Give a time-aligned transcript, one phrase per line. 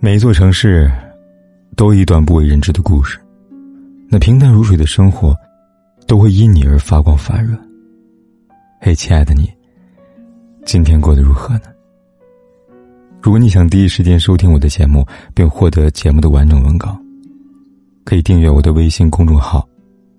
[0.00, 0.90] 每一座城市，
[1.76, 3.18] 都一段不为人知的故事。
[4.08, 5.34] 那平淡如水的生活，
[6.06, 7.56] 都会因你而发光发热。
[8.80, 9.50] 嘿，亲爱的你，
[10.64, 11.66] 今天过得如何呢？
[13.22, 16.98] 如果你想第一时间收听我的节目，并获得节目的完整文稿，
[18.04, 19.66] 可以订阅我的微信公众号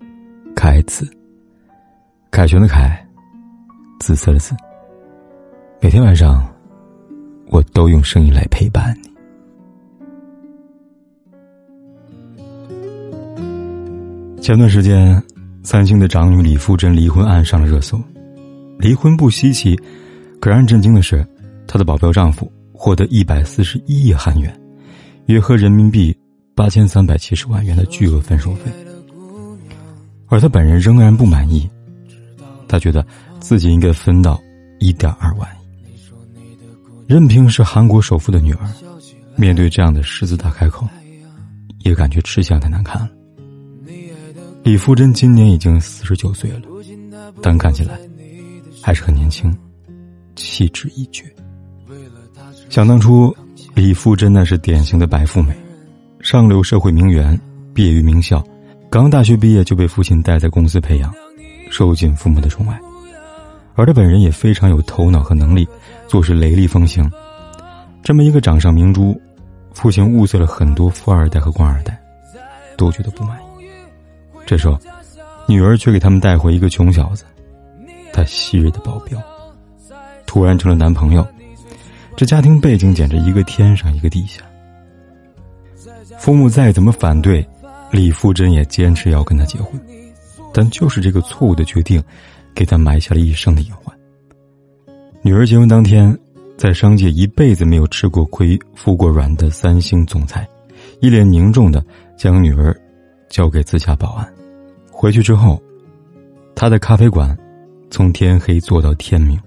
[0.56, 1.06] “凯子”。
[2.32, 3.06] 凯旋的凯，
[4.00, 4.56] 紫色的紫。
[5.80, 6.42] 每天晚上，
[7.46, 9.08] 我都用声音来陪伴你。
[14.40, 15.22] 前段时间，
[15.62, 17.98] 三星的长女李富真离婚案上了热搜。
[18.78, 19.74] 离婚不稀奇，
[20.40, 21.26] 可让人震惊的是，
[21.66, 24.54] 她的保镖丈夫获得一百四十一亿韩元，
[25.26, 26.14] 约合人民币
[26.54, 28.70] 八千三百七十万元的巨额分手费，
[30.26, 31.66] 而她本人仍然不满意。
[32.68, 33.06] 她觉得
[33.40, 34.38] 自己应该分到
[34.78, 35.63] 一点二万亿。
[37.06, 38.66] 任凭是韩国首富的女儿，
[39.36, 40.88] 面对这样的狮子大开口，
[41.80, 43.10] 也感觉吃相太难看了。
[44.62, 46.62] 李富真今年已经四十九岁了，
[47.42, 47.98] 但看起来
[48.82, 49.54] 还是很年轻，
[50.34, 51.24] 气质一绝。
[52.70, 53.34] 想当初，
[53.74, 55.54] 李富真那是典型的白富美，
[56.20, 57.38] 上流社会名媛，
[57.74, 58.42] 毕业于名校，
[58.90, 61.12] 刚大学毕业就被父亲带在公司培养，
[61.70, 62.80] 受尽父母的宠爱。
[63.74, 65.68] 而他本人也非常有头脑和能力，
[66.06, 67.10] 做事雷厉风行。
[68.02, 69.20] 这么一个掌上明珠，
[69.72, 71.98] 父亲物色了很多富二代和官二代，
[72.76, 73.66] 都觉得不满意。
[74.46, 74.78] 这时候，
[75.46, 77.24] 女儿却给他们带回一个穷小子，
[78.12, 79.20] 他昔日的保镖，
[80.26, 81.26] 突然成了男朋友。
[82.16, 84.40] 这家庭背景简直一个天上一个地下。
[86.18, 87.44] 父母再怎么反对，
[87.90, 89.80] 李富真也坚持要跟他结婚。
[90.52, 92.00] 但就是这个错误的决定，
[92.54, 93.94] 给他埋下了一生的隐患。
[95.22, 96.16] 女儿结婚当天，
[96.56, 100.46] 在商界一辈子没有吃过亏、服过软的三星总裁，
[101.00, 101.84] 一脸凝重的
[102.16, 102.74] 将女儿
[103.28, 104.32] 交给自家保安。
[104.90, 105.60] 回去之后，
[106.54, 107.36] 他的咖啡馆
[107.90, 109.38] 从天黑做到天明，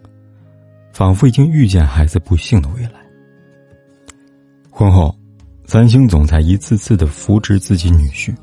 [0.91, 2.91] 仿佛已经预见孩子不幸的未来。
[4.69, 5.16] 婚后，
[5.66, 8.35] 三星总裁一次次的扶植自己女婿，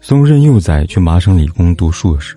[0.00, 2.36] 送任幼崽去麻省理工读硕士。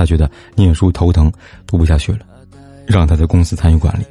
[0.00, 1.30] 他觉得念书头疼，
[1.66, 2.20] 读不下去了，
[2.86, 4.04] 让他在公司参与管理。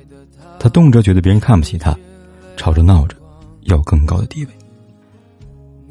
[0.60, 1.98] 他动辄觉得别人看不起他，
[2.56, 3.18] 吵着闹着
[3.64, 4.52] 要更高的地位。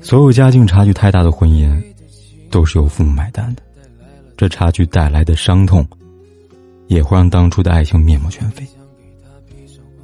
[0.01, 1.83] 所有家境差距太大的婚姻。
[2.51, 3.63] 都是由父母买单的，
[4.35, 5.87] 这差距带来的伤痛，
[6.87, 8.67] 也会让当初的爱情面目全非。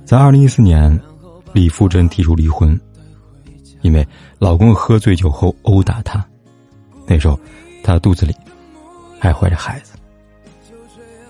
[0.05, 1.01] 在二零一四年，
[1.55, 2.79] 李富真提出离婚，
[3.81, 4.07] 因为
[4.39, 6.23] 老公喝醉酒后殴打她，
[7.07, 7.41] 那时候
[7.83, 8.37] 她肚子里
[9.25, 9.95] 还怀着孩子。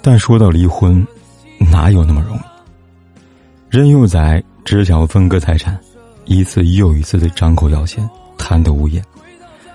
[0.02, 1.06] 但说到离婚，
[1.70, 2.40] 哪有那么容易？
[3.70, 5.78] 任幼崽只想要分割财产，
[6.24, 9.00] 一次又一次的张口要钱，贪得无厌。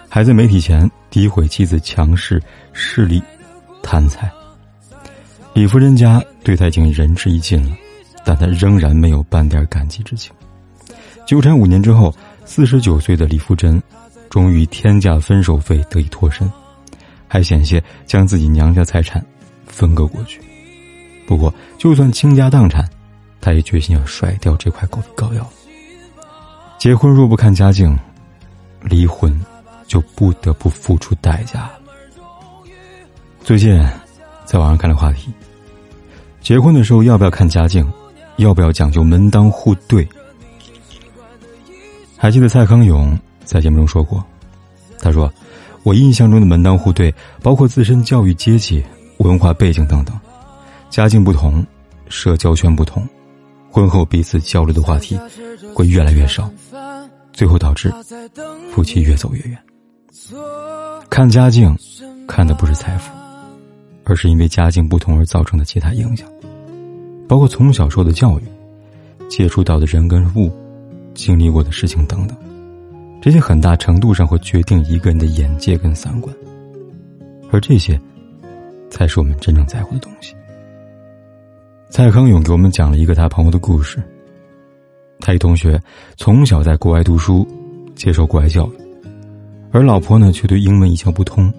[0.09, 2.41] 还在媒体前诋毁妻子强势、
[2.74, 3.24] 势力、
[3.81, 4.30] 贪财。
[5.53, 7.78] 李夫人家对他已经仁至义尽了，
[8.25, 10.34] 但他仍然没有半点感激之情。
[11.25, 12.13] 纠缠五年之后，
[12.44, 13.81] 四十九岁的李福珍，
[14.30, 16.51] 终于天价分手费得以脱身，
[17.29, 19.25] 还险些将自己娘家财产
[19.66, 20.41] 分割过去。
[21.25, 22.84] 不过，就算倾家荡产，
[23.40, 25.50] 他也决心要甩掉这块狗皮膏药。
[26.78, 27.97] 结婚若不看家境，
[28.81, 29.34] 离婚。
[29.89, 31.68] 就不得不付出代价。
[33.44, 33.75] 最近，
[34.45, 35.34] 在网上看了话题：
[36.41, 37.91] 结婚的时候要不要看家境？
[38.38, 40.07] 要不要讲究门当户对？
[42.16, 44.23] 还记得蔡康永在节目中说过
[45.01, 45.34] ：“他说，
[45.89, 47.11] 我印象中的门当户对，
[47.41, 48.83] 包括自身教育阶级、
[49.17, 50.16] 文化背景等等，
[50.88, 51.66] 家境不同，
[52.09, 53.03] 社交圈不同，
[53.72, 55.19] 婚后彼此交流的话题
[55.73, 56.47] 会越来越少，
[57.33, 57.91] 最后导致
[58.72, 59.57] 夫妻越走越远。”
[61.09, 61.75] 看家境，
[62.27, 63.11] 看的不是财富，
[64.03, 66.29] 而是因为家境不同而造成的其他影响，
[67.27, 68.44] 包括从小受的教育、
[69.27, 70.51] 接触到的人跟物、
[71.16, 72.38] 经历过的事情等等，
[73.21, 76.33] 这些很大程度上会决定一个人的眼界跟三观，
[77.51, 78.00] 而这些，
[78.89, 80.33] 才是我们真正在乎的东西。
[81.89, 84.01] 蔡康永给我们讲了一个他朋友的故事，
[85.19, 85.81] 他一同学
[86.16, 87.45] 从小在国外读书，
[87.94, 88.71] 接受国外教育。
[89.71, 91.51] 而老婆呢，却对英文一窍不通，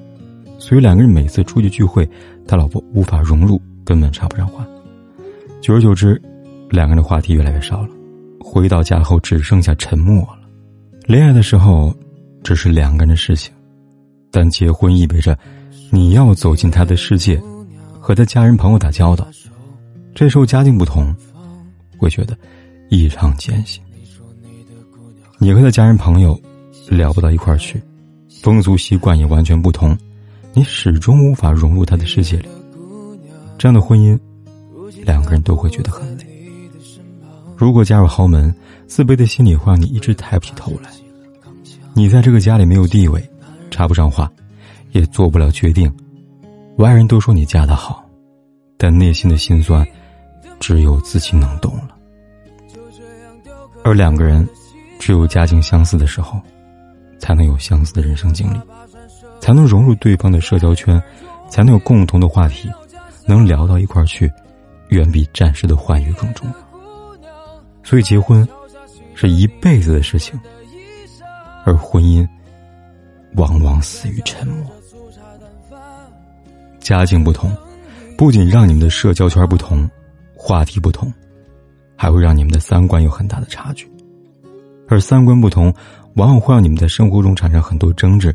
[0.58, 2.08] 所以两个人每次出去聚会，
[2.48, 4.66] 他老婆无法融入，根本插不上话。
[5.60, 6.20] 久而久之，
[6.70, 7.88] 两个人的话题越来越少了。
[8.40, 10.39] 回到家后，只剩下沉默了。
[11.10, 11.92] 恋爱的时候，
[12.44, 13.52] 只是两个人的事情，
[14.30, 15.36] 但结婚意味着
[15.90, 17.36] 你要走进他的世界，
[17.98, 19.26] 和他家人朋友打交道。
[20.14, 21.12] 这时候家境不同，
[21.98, 22.38] 会觉得
[22.90, 23.82] 异常艰辛。
[25.38, 26.40] 你和他家人朋友
[26.88, 27.82] 聊不到一块儿去，
[28.40, 29.98] 风俗习惯也完全不同，
[30.52, 32.48] 你始终无法融入他的世界里。
[33.58, 34.16] 这样的婚姻，
[35.04, 36.24] 两个人都会觉得很累。
[37.56, 38.54] 如果嫁入豪门，
[38.90, 40.90] 自卑的心理会让你一直抬不起头来。
[41.94, 43.24] 你在这个家里没有地位，
[43.70, 44.28] 插不上话，
[44.90, 45.90] 也做不了决定。
[46.76, 48.04] 外人都说你嫁得好，
[48.76, 49.86] 但内心的心酸，
[50.58, 51.90] 只有自己能懂了。
[53.84, 54.46] 而两个人，
[54.98, 56.40] 只有家境相似的时候，
[57.16, 58.58] 才能有相似的人生经历，
[59.40, 61.00] 才能融入对方的社交圈，
[61.48, 62.68] 才能有共同的话题。
[63.24, 64.28] 能聊到一块儿去，
[64.88, 66.54] 远比暂时的欢愉更重要。
[67.84, 68.46] 所以，结婚
[69.20, 70.40] 是一辈子的事情，
[71.66, 72.26] 而婚姻
[73.34, 74.64] 往往死于沉默。
[76.78, 77.54] 家境不同，
[78.16, 79.86] 不仅让你们的社交圈不同，
[80.34, 81.12] 话题不同，
[81.96, 83.86] 还会让你们的三观有很大的差距。
[84.88, 85.66] 而三观不同，
[86.14, 88.34] 往往会让你们在生活中产生很多争执。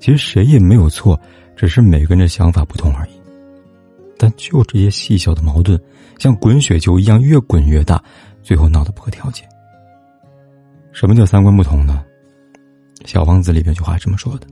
[0.00, 1.20] 其实谁也没有错，
[1.54, 3.10] 只是每个人的想法不同而已。
[4.16, 5.78] 但就这些细小的矛盾，
[6.18, 8.02] 像滚雪球一样越滚越大，
[8.42, 9.46] 最后闹得不可调解。
[10.92, 12.02] 什么叫三观不同呢？
[13.04, 14.46] 小王子里边句话这么说的：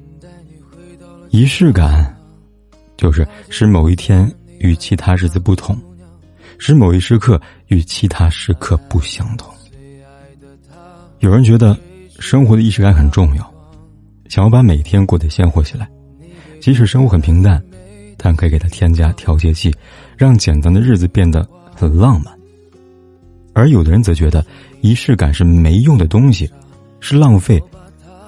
[1.30, 2.16] 仪式感，
[2.96, 5.76] 就是使某一天与其他日子不同，
[6.58, 9.52] 使某一时刻与其他时刻不相同。
[11.20, 11.76] 有人觉得
[12.18, 13.54] 生活的仪式感很重要，
[14.28, 15.88] 想要把每天过得鲜活起来，
[16.60, 17.62] 即使生活很平淡。
[18.20, 19.72] 但可以给它添加调节剂，
[20.16, 22.36] 让简单的日子变得很浪漫。
[23.54, 24.44] 而有的人则觉得
[24.80, 26.50] 仪式感是没用的东西，
[27.00, 27.62] 是浪费。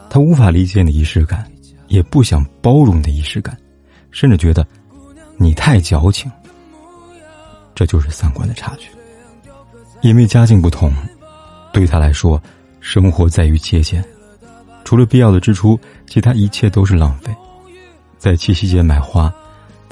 [0.09, 1.51] 他无法理解你的仪式感，
[1.89, 3.57] 也不想包容你的仪式感，
[4.11, 4.67] 甚至觉得
[5.37, 6.31] 你太矫情。
[7.75, 8.89] 这就是三观的差距。
[10.01, 10.93] 因为家境不同，
[11.73, 12.43] 对他来说，
[12.81, 14.05] 生活在于节俭，
[14.85, 17.35] 除了必要的支出，其他一切都是浪费。
[18.19, 19.33] 在七夕节买花。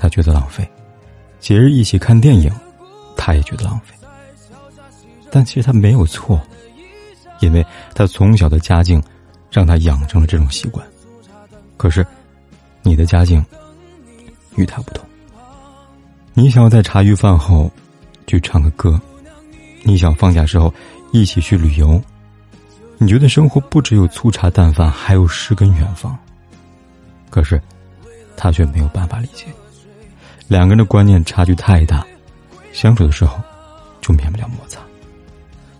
[0.00, 0.64] 他觉得浪费，
[1.40, 2.49] 节日一起看电影，
[3.16, 3.93] 他也觉得浪费。
[5.31, 6.41] 但其实他没有错，
[7.41, 7.65] 因为
[7.95, 9.03] 他从小的家境
[9.51, 10.87] 让他养成了这种习惯。
[11.77, 12.07] 可是，
[12.83, 13.45] 你的家境
[14.57, 15.05] 与他不同。
[16.35, 17.71] 你想要在茶余饭后
[18.27, 19.01] 去唱个歌，
[19.83, 20.73] 你想放假时候
[21.13, 22.01] 一起去旅游，
[22.97, 26.17] 你觉得生活不只有粗茶淡饭，还有诗跟远方。
[27.31, 27.61] 可是，
[28.37, 29.47] 他却没有办法理解。
[30.49, 32.07] 两个人的观念差距太大，
[32.73, 33.39] 相处的时候
[34.01, 34.81] 就免不了摩擦。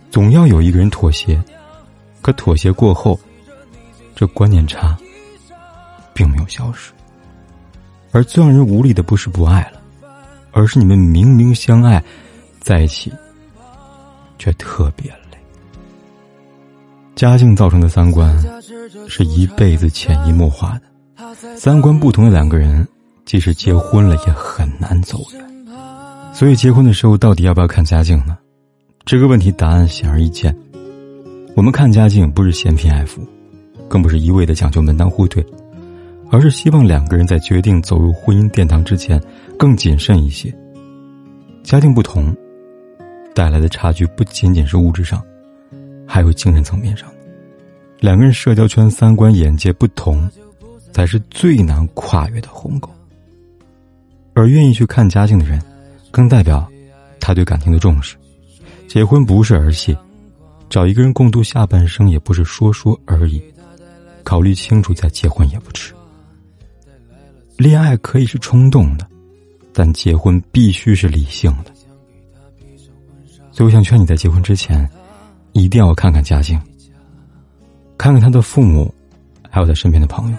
[0.09, 1.41] 总要有一个人妥协，
[2.21, 3.19] 可妥协过后，
[4.15, 4.97] 这观念差
[6.13, 6.91] 并没有消失。
[8.11, 9.79] 而最让人无力的不是不爱了，
[10.51, 12.03] 而是你们明明相爱，
[12.59, 13.13] 在一起
[14.37, 15.37] 却特别累。
[17.15, 18.35] 家境造成的三观
[19.07, 22.87] 是一辈子潜移默化的，三观不同的两个人。
[23.25, 25.65] 即使结婚了，也很难走远。
[26.33, 28.35] 所以，结婚的时候到底要不要看家境呢？
[29.09, 30.55] 这个问题答案显而易见。
[31.55, 33.27] 我们看家境，不是嫌贫爱富，
[33.87, 35.43] 更不是一味的讲究门当户对，
[36.29, 39.19] 而是希望两个人在决定走入婚姻殿堂之前
[39.57, 40.55] 更谨慎一些。
[41.63, 42.31] 家境不同，
[43.33, 45.19] 带来的差距不仅仅是物质上，
[46.05, 47.09] 还有精神层面上。
[47.99, 50.29] 两个人社交圈、三观、眼界不同，
[50.91, 52.87] 才是最难跨越的鸿沟。
[54.35, 55.59] 而愿意去看家境的人，
[56.11, 56.69] 更代表
[57.19, 58.15] 他对感情的重视。
[58.89, 59.95] 结婚不是儿戏，
[60.67, 63.39] 找一个人共度下半生也不是说说而已。
[64.23, 65.93] 考虑清楚再结婚也不迟。
[67.55, 69.07] 恋爱可以是冲动的，
[69.73, 71.71] 但结婚必须是理性的。
[73.51, 74.89] 所以我想劝你在结婚之前，
[75.51, 76.59] 一定要看看家境，
[77.95, 78.91] 看看他的父母，
[79.51, 80.37] 还有他身边的朋友。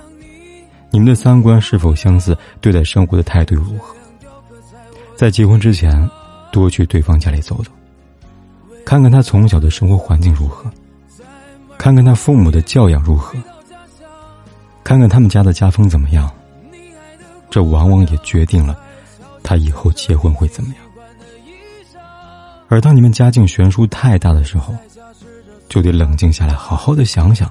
[0.90, 2.36] 你们的三观是否相似？
[2.60, 3.94] 对待生活的态度如何？
[5.14, 6.10] 在结婚之前，
[6.50, 7.70] 多去对方家里走走，
[8.84, 10.70] 看看他从小的生活环境如何，
[11.78, 13.36] 看看他父母的教养如何，
[14.82, 16.30] 看看他们家的家风怎么样。
[17.48, 18.78] 这往往也决定了
[19.42, 20.84] 他以后结婚会怎么样。
[22.68, 24.74] 而当你们家境悬殊太大的时候，
[25.68, 27.50] 就得冷静下来，好好的想想，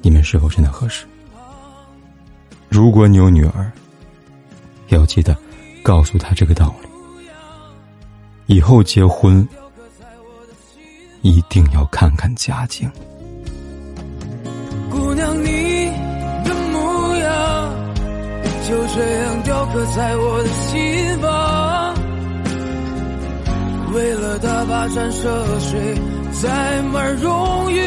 [0.00, 1.04] 你们是否真的合适。
[2.68, 3.70] 如果你有女儿，
[4.88, 5.36] 要记得
[5.82, 6.88] 告诉她这个道理：
[8.54, 9.46] 以后结婚
[11.22, 12.90] 一定要看看家境。
[14.90, 15.90] 姑娘，你
[16.44, 17.74] 的模样
[18.68, 21.94] 就这样雕刻在我的心房。
[23.92, 25.94] 为了打发战涉水，
[26.42, 27.80] 再慢容易。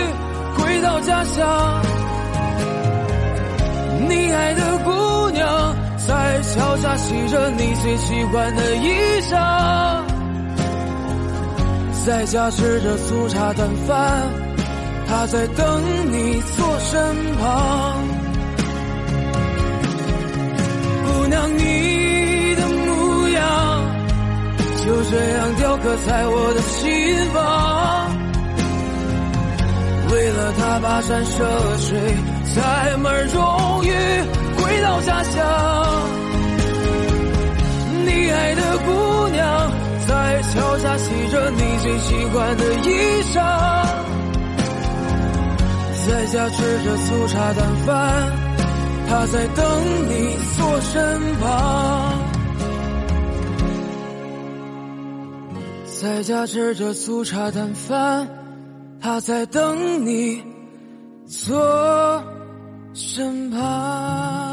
[0.82, 1.82] 到家乡。
[4.10, 8.88] 你爱的姑娘在桥下洗着你最喜欢的衣
[9.22, 10.04] 裳，
[12.06, 14.30] 在家吃着粗茶淡饭，
[15.08, 15.82] 他在等
[16.12, 17.00] 你坐身
[17.40, 18.04] 旁。
[21.06, 23.40] 姑娘，你的模样
[24.86, 26.82] 就这样雕刻在我的心
[27.32, 27.42] 房。
[30.12, 31.34] 为了他跋山涉
[31.78, 31.98] 水，
[32.54, 33.40] 才门终
[33.86, 33.92] 于
[34.58, 35.42] 回到家乡。
[38.06, 39.72] 你爱的姑娘
[40.34, 43.36] 在桥下洗着你最喜欢的衣裳，
[46.08, 48.32] 在家吃着粗茶淡饭，
[49.08, 49.64] 他在等
[50.10, 52.18] 你坐身旁。
[56.02, 58.28] 在家吃着粗茶淡饭。
[59.00, 60.42] 他在等你
[61.28, 62.24] 坐
[62.96, 64.53] 身旁。